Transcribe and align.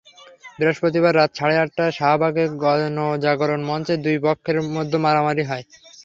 বৃহস্পতিবার 0.57 1.13
রাত 1.15 1.31
সাড়ে 1.37 1.55
আটটায় 1.57 1.95
শাহবাগে 1.97 2.45
গণজাগরণ 2.63 3.61
মঞ্চের 3.69 3.99
দুই 4.05 4.17
পক্ষের 4.25 4.57
মধ্যে 4.75 4.97
মারামারি 5.05 5.43
হয়। 5.49 5.63